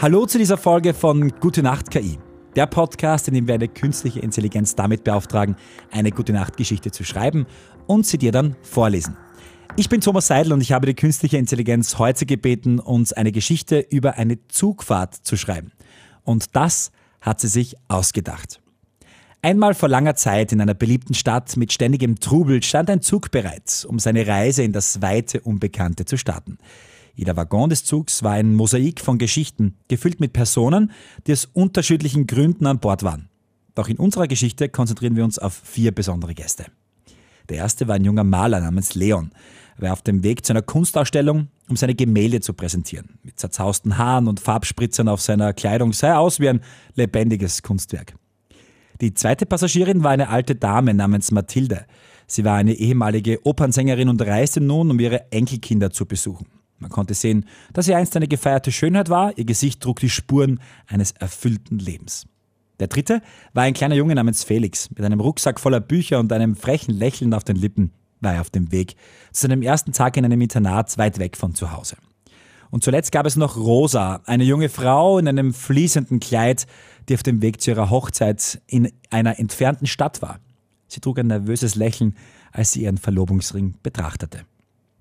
[0.00, 2.18] Hallo zu dieser Folge von Gute Nacht KI.
[2.56, 5.56] Der Podcast, in dem wir eine künstliche Intelligenz damit beauftragen,
[5.90, 7.44] eine Gute Nacht Geschichte zu schreiben
[7.86, 9.18] und sie dir dann vorlesen.
[9.76, 13.78] Ich bin Thomas Seidel und ich habe die künstliche Intelligenz heute gebeten, uns eine Geschichte
[13.90, 15.70] über eine Zugfahrt zu schreiben.
[16.24, 18.62] Und das hat sie sich ausgedacht.
[19.42, 23.84] Einmal vor langer Zeit in einer beliebten Stadt mit ständigem Trubel stand ein Zug bereit,
[23.86, 26.56] um seine Reise in das weite Unbekannte zu starten.
[27.20, 30.90] Jeder Waggon des Zugs war ein Mosaik von Geschichten, gefüllt mit Personen,
[31.26, 33.28] die aus unterschiedlichen Gründen an Bord waren.
[33.74, 36.64] Doch in unserer Geschichte konzentrieren wir uns auf vier besondere Gäste.
[37.50, 39.32] Der erste war ein junger Maler namens Leon.
[39.76, 43.18] Er war auf dem Weg zu einer Kunstausstellung, um seine Gemälde zu präsentieren.
[43.22, 46.62] Mit zerzausten Haaren und Farbspritzern auf seiner Kleidung sah er aus wie ein
[46.94, 48.14] lebendiges Kunstwerk.
[49.02, 51.84] Die zweite Passagierin war eine alte Dame namens Mathilde.
[52.26, 56.46] Sie war eine ehemalige Opernsängerin und reiste nun, um ihre Enkelkinder zu besuchen.
[56.80, 60.60] Man konnte sehen, dass sie einst eine gefeierte Schönheit war, ihr Gesicht trug die Spuren
[60.86, 62.26] eines erfüllten Lebens.
[62.80, 63.20] Der dritte
[63.52, 64.90] war ein kleiner Junge namens Felix.
[64.90, 68.50] Mit einem Rucksack voller Bücher und einem frechen Lächeln auf den Lippen war er auf
[68.50, 68.96] dem Weg
[69.32, 71.96] zu seinem ersten Tag in einem Internat weit weg von zu Hause.
[72.70, 76.66] Und zuletzt gab es noch Rosa, eine junge Frau in einem fließenden Kleid,
[77.08, 80.38] die auf dem Weg zu ihrer Hochzeit in einer entfernten Stadt war.
[80.86, 82.16] Sie trug ein nervöses Lächeln,
[82.52, 84.40] als sie ihren Verlobungsring betrachtete.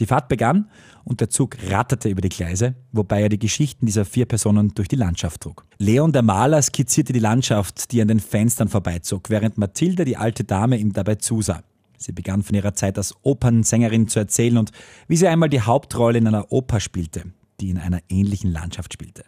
[0.00, 0.68] Die Fahrt begann
[1.04, 4.88] und der Zug ratterte über die Gleise, wobei er die Geschichten dieser vier Personen durch
[4.88, 5.64] die Landschaft trug.
[5.78, 10.44] Leon der Maler skizzierte die Landschaft, die an den Fenstern vorbeizog, während Mathilde, die alte
[10.44, 11.62] Dame, ihm dabei zusah.
[11.98, 14.72] Sie begann von ihrer Zeit als Opernsängerin zu erzählen und
[15.08, 17.24] wie sie einmal die Hauptrolle in einer Oper spielte,
[17.60, 19.24] die in einer ähnlichen Landschaft spielte.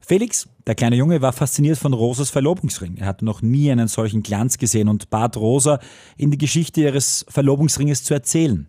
[0.00, 2.96] Felix, der kleine Junge, war fasziniert von Rosas Verlobungsring.
[2.96, 5.80] Er hatte noch nie einen solchen Glanz gesehen und bat Rosa,
[6.16, 8.68] in die Geschichte ihres Verlobungsringes zu erzählen.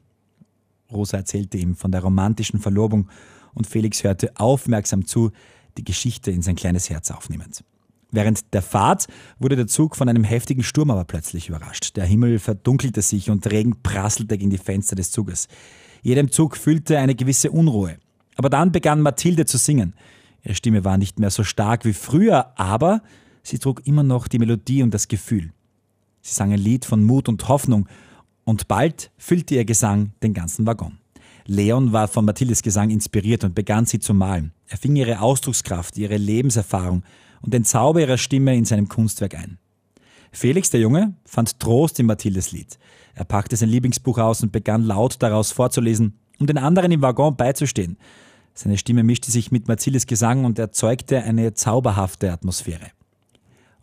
[0.92, 3.10] Rosa erzählte ihm von der romantischen Verlobung
[3.54, 5.32] und Felix hörte aufmerksam zu,
[5.78, 7.64] die Geschichte in sein kleines Herz aufnehmend.
[8.12, 9.08] Während der Fahrt
[9.38, 11.96] wurde der Zug von einem heftigen Sturm aber plötzlich überrascht.
[11.96, 15.48] Der Himmel verdunkelte sich und Regen prasselte gegen die Fenster des Zuges.
[16.02, 17.98] Jedem Zug fühlte eine gewisse Unruhe.
[18.36, 19.94] Aber dann begann Mathilde zu singen.
[20.44, 23.04] Ihre Stimme war nicht mehr so stark wie früher, aber
[23.44, 25.52] sie trug immer noch die Melodie und das Gefühl.
[26.22, 27.88] Sie sang ein Lied von Mut und Hoffnung
[28.50, 30.98] und bald füllte ihr Gesang den ganzen Waggon.
[31.46, 34.54] Leon war von Mathildes Gesang inspiriert und begann sie zu malen.
[34.66, 37.04] Er fing ihre Ausdruckskraft, ihre Lebenserfahrung
[37.44, 39.59] und den Zauber ihrer Stimme in seinem Kunstwerk ein.
[40.32, 42.80] Felix, der Junge, fand Trost in Mathildes Lied.
[43.14, 47.36] Er packte sein Lieblingsbuch aus und begann laut daraus vorzulesen, um den anderen im Waggon
[47.36, 47.98] beizustehen.
[48.56, 52.88] Seine Stimme mischte sich mit Mathildes Gesang und erzeugte eine zauberhafte Atmosphäre.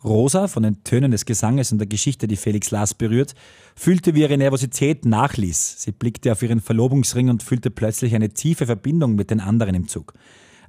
[0.03, 3.33] Rosa, von den Tönen des Gesanges und der Geschichte, die Felix las, berührt,
[3.75, 5.75] fühlte, wie ihre Nervosität nachließ.
[5.79, 9.87] Sie blickte auf ihren Verlobungsring und fühlte plötzlich eine tiefe Verbindung mit den anderen im
[9.87, 10.13] Zug.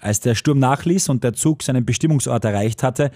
[0.00, 3.10] Als der Sturm nachließ und der Zug seinen Bestimmungsort erreicht hatte,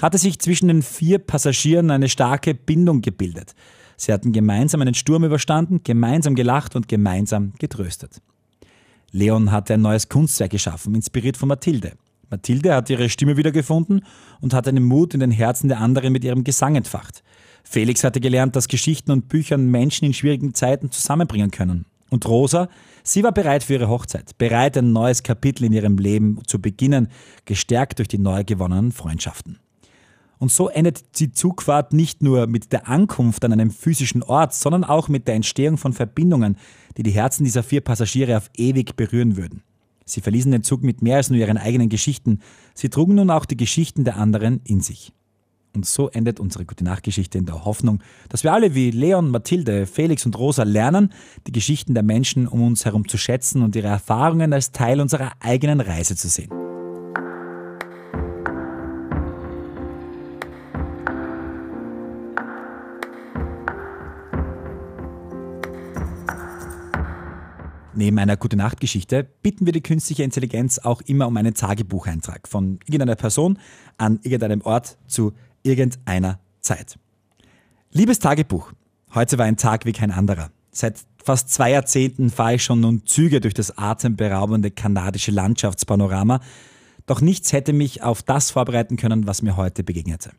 [0.00, 3.54] hatte sich zwischen den vier Passagieren eine starke Bindung gebildet.
[3.96, 8.20] Sie hatten gemeinsam einen Sturm überstanden, gemeinsam gelacht und gemeinsam getröstet.
[9.12, 11.92] Leon hatte ein neues Kunstwerk geschaffen, inspiriert von Mathilde.
[12.34, 14.04] Mathilde hat ihre Stimme wiedergefunden
[14.40, 17.22] und hat einen Mut in den Herzen der anderen mit ihrem Gesang entfacht.
[17.62, 21.86] Felix hatte gelernt, dass Geschichten und Büchern Menschen in schwierigen Zeiten zusammenbringen können.
[22.10, 22.68] Und Rosa,
[23.02, 27.08] sie war bereit für ihre Hochzeit, bereit, ein neues Kapitel in ihrem Leben zu beginnen,
[27.44, 29.58] gestärkt durch die neu gewonnenen Freundschaften.
[30.38, 34.84] Und so endet die Zugfahrt nicht nur mit der Ankunft an einem physischen Ort, sondern
[34.84, 36.58] auch mit der Entstehung von Verbindungen,
[36.96, 39.62] die die Herzen dieser vier Passagiere auf ewig berühren würden.
[40.04, 42.40] Sie verließen den Zug mit mehr als nur ihren eigenen Geschichten.
[42.74, 45.12] Sie trugen nun auch die Geschichten der anderen in sich.
[45.74, 49.86] Und so endet unsere gute Nachtgeschichte in der Hoffnung, dass wir alle wie Leon, Mathilde,
[49.86, 51.12] Felix und Rosa lernen,
[51.46, 55.32] die Geschichten der Menschen um uns herum zu schätzen und ihre Erfahrungen als Teil unserer
[55.40, 56.63] eigenen Reise zu sehen.
[67.96, 73.14] Neben einer Gute-Nacht-Geschichte bitten wir die künstliche Intelligenz auch immer um einen Tagebucheintrag von irgendeiner
[73.14, 73.58] Person
[73.98, 75.32] an irgendeinem Ort zu
[75.62, 76.98] irgendeiner Zeit.
[77.92, 78.72] Liebes Tagebuch,
[79.14, 80.50] heute war ein Tag wie kein anderer.
[80.72, 86.40] Seit fast zwei Jahrzehnten fahre ich schon nun Züge durch das atemberaubende kanadische Landschaftspanorama,
[87.06, 90.30] doch nichts hätte mich auf das vorbereiten können, was mir heute begegnete.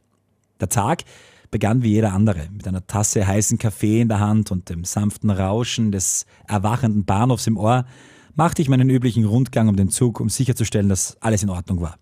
[0.60, 1.04] Der Tag
[1.52, 5.30] begann wie jeder andere, mit einer Tasse heißen Kaffee in der Hand und dem sanften
[5.30, 7.86] Rauschen des erwachenden Bahnhofs im Ohr,
[8.36, 11.98] machte ich meinen üblichen Rundgang um den Zug, um sicherzustellen, dass alles in Ordnung war.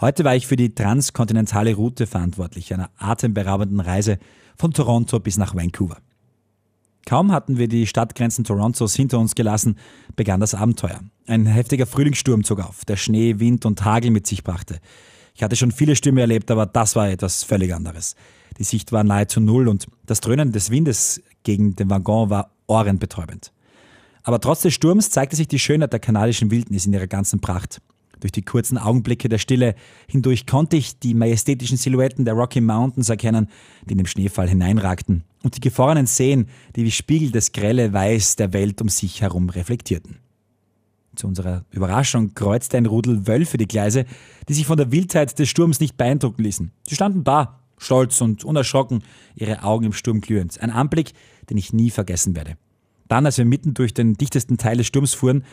[0.00, 4.18] Heute war ich für die transkontinentale Route verantwortlich, einer atemberaubenden Reise
[4.56, 5.98] von Toronto bis nach Vancouver.
[7.04, 9.76] Kaum hatten wir die Stadtgrenzen Torontos hinter uns gelassen,
[10.14, 11.00] begann das Abenteuer.
[11.26, 14.78] Ein heftiger Frühlingssturm zog auf, der Schnee, Wind und Hagel mit sich brachte.
[15.34, 18.14] Ich hatte schon viele Stürme erlebt, aber das war etwas völlig anderes.
[18.58, 23.52] Die Sicht war nahezu null und das Dröhnen des Windes gegen den Waggon war ohrenbetäubend.
[24.24, 27.80] Aber trotz des Sturms zeigte sich die Schönheit der kanadischen Wildnis in ihrer ganzen Pracht.
[28.20, 29.74] Durch die kurzen Augenblicke der Stille
[30.08, 33.48] hindurch konnte ich die majestätischen Silhouetten der Rocky Mountains erkennen,
[33.86, 38.36] die in den Schneefall hineinragten, und die gefrorenen Seen, die wie Spiegel das grelle Weiß
[38.36, 40.16] der Welt um sich herum reflektierten.
[41.14, 44.04] Zu unserer Überraschung kreuzte ein Rudel Wölfe die Gleise,
[44.48, 46.72] die sich von der Wildheit des Sturms nicht beeindrucken ließen.
[46.86, 49.02] Sie standen da, stolz und unerschrocken,
[49.34, 50.60] ihre Augen im Sturm glühend.
[50.60, 51.12] Ein Anblick,
[51.50, 52.56] den ich nie vergessen werde.
[53.08, 55.44] Dann, als wir mitten durch den dichtesten Teil des Sturms fuhren,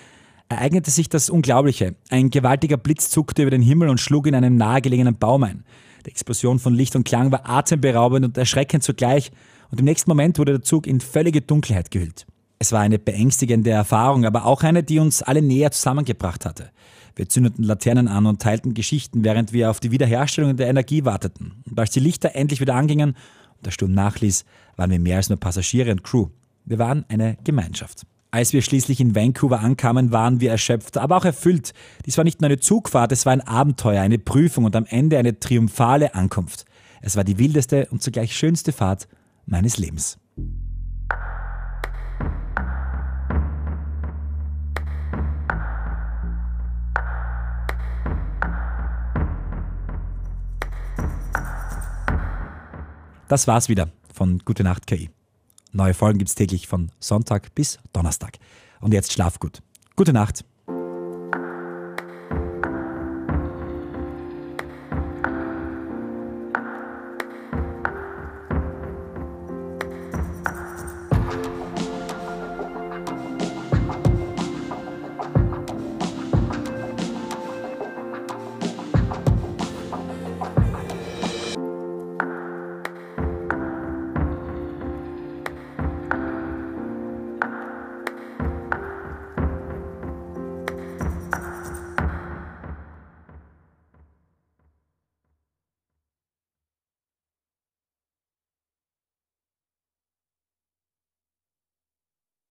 [0.50, 1.96] ereignete sich das Unglaubliche.
[2.10, 5.64] Ein gewaltiger Blitz zuckte über den Himmel und schlug in einem nahegelegenen Baum ein.
[6.06, 9.32] Die Explosion von Licht und Klang war atemberaubend und erschreckend zugleich,
[9.72, 12.28] und im nächsten Moment wurde der Zug in völlige Dunkelheit gehüllt.
[12.60, 16.72] Es war eine beängstigende Erfahrung, aber auch eine, die uns alle näher zusammengebracht hatte.
[17.16, 21.64] Wir zündeten Laternen an und teilten Geschichten, während wir auf die Wiederherstellung der Energie warteten.
[21.70, 23.12] Und als die Lichter endlich wieder angingen
[23.58, 26.28] und der Sturm nachließ, waren wir mehr als nur Passagiere und Crew.
[26.66, 28.06] Wir waren eine Gemeinschaft.
[28.32, 31.74] Als wir schließlich in Vancouver ankamen, waren wir erschöpft, aber auch erfüllt.
[32.06, 35.18] Dies war nicht nur eine Zugfahrt, es war ein Abenteuer, eine Prüfung und am Ende
[35.18, 36.66] eine triumphale Ankunft.
[37.02, 39.08] Es war die wildeste und zugleich schönste Fahrt
[39.46, 40.18] meines Lebens.
[53.28, 55.10] Das war's wieder von Gute Nacht KI.
[55.72, 58.38] Neue Folgen gibt es täglich von Sonntag bis Donnerstag.
[58.82, 59.64] Und jetzt schlaf gut.
[59.96, 60.46] Gute Nacht.